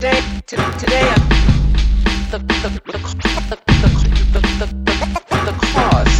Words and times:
today, 0.00 0.22
to, 0.46 0.54
today, 0.78 1.02
uh, 1.02 1.14
the, 2.30 2.38
the, 2.38 2.44
the, 2.62 2.70
the, 2.86 2.98
the, 3.50 3.56
the, 4.38 4.66
the, 4.86 5.02
the 5.44 5.52
cause. 5.74 6.16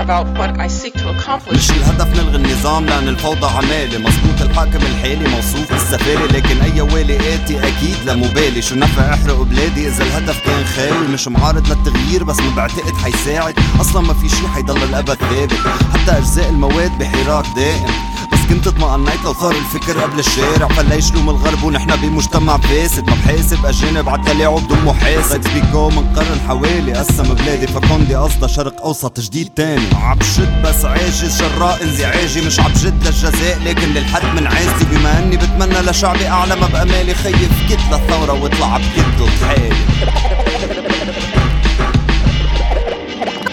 About 0.00 0.26
what 0.38 0.58
I 0.58 0.66
seek 0.68 0.94
to 0.94 1.08
accomplish. 1.10 1.56
مش 1.58 1.70
الهدف 1.70 2.16
نلغي 2.16 2.36
النظام 2.36 2.86
لأن 2.86 3.08
الفوضى 3.08 3.46
عمالة 3.46 3.98
مظبوط 3.98 4.39
الحاكم 4.50 4.78
الحالي 4.82 5.28
موصوف 5.28 5.72
بالسفالة 5.72 6.26
لكن 6.26 6.60
أي 6.60 6.80
والي 6.80 7.34
آتي 7.34 7.58
أكيد 7.58 7.96
لا 8.04 8.14
مبالي. 8.14 8.62
شو 8.62 8.74
نفع 8.74 9.14
أحرق 9.14 9.42
بلادي 9.42 9.88
إذا 9.88 10.04
الهدف 10.04 10.40
كان 10.40 10.64
خاوي 10.64 11.08
مش 11.08 11.28
معارض 11.28 11.68
للتغيير 11.68 12.24
بس 12.24 12.40
ما 12.40 12.56
بعتقد 12.56 12.96
حيساعد. 13.04 13.54
أصلا 13.80 14.02
ما 14.02 14.14
في 14.14 14.28
شي 14.28 14.48
حيضل 14.48 14.82
الأبد 14.82 15.14
ثابت. 15.14 15.58
حتى 15.92 16.18
أجزاء 16.18 16.48
المواد 16.48 16.98
بحراك 16.98 17.44
دائم. 17.56 18.09
كنت 18.50 18.66
اطمئنيت 18.66 19.24
لو 19.24 19.32
صار 19.32 19.54
الفكر 19.54 20.00
قبل 20.00 20.18
الشارع. 20.18 20.68
فليش 20.68 21.12
لوم 21.12 21.30
الغرب 21.30 21.62
ونحن 21.62 21.96
بمجتمع 21.96 22.56
فاسد. 22.56 23.10
ما 23.10 23.14
بحاسب 23.14 23.66
أجانب 23.66 24.08
عالتلاعب 24.08 24.68
دون 24.68 24.78
محاسب. 24.84 25.42
سبيك 25.42 25.64
جو 25.72 25.88
من 25.88 26.14
قرن 26.16 26.40
حوالي. 26.48 26.92
قسم 26.92 27.34
بلادي 27.34 27.66
فكوندي 27.66 28.14
قصده 28.14 28.46
شرق 28.46 28.82
أوسط 28.82 29.20
جديد 29.20 29.48
تاني. 29.56 29.86
عبشد 29.94 30.62
بس 30.62 30.84
عاجز 30.84 31.38
شراء 31.38 31.82
انزعاجي 31.82 32.40
مش 32.40 32.60
عبجد 32.60 33.04
للجزاء 33.04 33.58
لكن 33.64 33.88
للحد 33.88 34.24
من 34.24 34.46
عازي 34.46 34.84
بما 34.90 35.18
إني 35.18 35.36
بتمنى 35.36 35.80
لشعبي 35.80 36.28
أعلى 36.28 36.56
ما 36.56 36.66
بامالي 36.66 37.14
خيف. 37.14 37.50
كت 37.70 37.80
للثوره 37.92 38.32
واطلع 38.42 38.76
بكت 38.76 39.20
وتحالي 39.20 39.70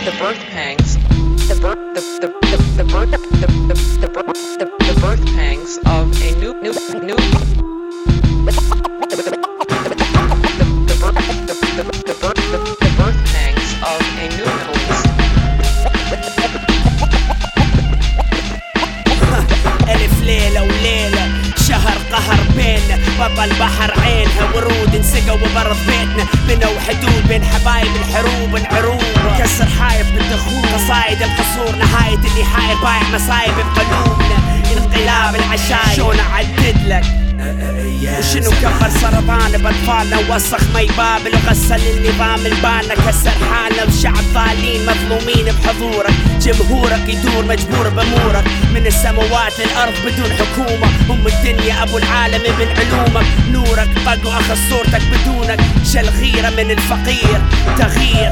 the 0.08 0.14
birth 0.22 0.44
pangs, 0.56 0.90
the 1.50 1.56
birth, 1.64 1.84
the 1.96 2.02
the 2.22 2.30
the, 2.52 2.58
the 2.78 2.86
birth, 2.94 3.12
the 3.12 3.20
the 3.42 3.48
the 3.70 3.87
the, 4.24 4.66
the 4.80 5.00
birth 5.00 5.26
pangs 5.36 5.78
of 5.86 6.10
a 6.22 6.32
new 6.40 6.54
new 6.62 6.74
new. 7.04 7.18
بابا 23.20 23.44
البحر 23.44 24.00
عينها 24.02 24.56
ورود 24.56 24.96
انسقى 24.96 25.36
وبرد 25.36 25.78
بيتنا. 25.88 26.28
من 26.48 26.80
حدود 26.88 27.28
بين 27.28 27.44
حبايب 27.44 27.96
الحروب 27.96 28.56
العروب 28.56 29.02
كسر 29.40 29.66
حايف 29.66 30.08
من 30.12 30.30
دخول 30.32 30.67
قصايد 30.88 31.22
القصور 31.22 31.76
نهاية 31.76 32.16
اللي 32.16 32.44
حاير 32.44 32.78
بايع 32.78 33.10
مصايب 33.14 33.56
بقلوبنا 33.58 34.38
انقلاب 34.78 35.36
العشاير. 35.36 35.96
شلون 35.96 36.20
أعدد 36.20 36.78
لك؟ 36.88 37.04
وشنو 38.20 38.52
كبر 38.52 38.90
سرطان 39.02 39.52
بأطفالنا؟ 39.52 40.18
ووسخ 40.30 40.64
مي 40.76 40.86
بابل 40.86 41.32
وغسل 41.36 41.82
النظام 41.88 42.46
البانا 42.46 42.96
كسر 42.96 43.32
حالنا 43.52 43.84
وشعب 43.84 44.24
ظالين 44.34 44.82
مظلومين 44.86 45.46
بحضورك. 45.46 46.14
جمهورك 46.42 47.10
يدور 47.10 47.46
مجبور 47.46 47.90
بأمورك. 47.90 48.44
من 48.74 48.88
السماوات 48.88 49.54
للأرض 49.60 49.94
بدون 50.06 50.32
حكومة. 50.32 50.88
أم 51.10 51.28
الدنيا 51.28 51.84
أبو 51.84 51.98
العالم 51.98 52.42
ابن 52.46 52.68
علومك. 52.78 53.26
نورك 53.52 53.90
طق 54.06 54.28
واخذ 54.28 54.58
صورتك 54.70 55.02
بدونك. 55.02 55.60
شل 55.94 56.10
غيرة 56.10 56.50
من 56.50 56.72
الفقير. 56.72 57.42
تغيير. 57.78 58.32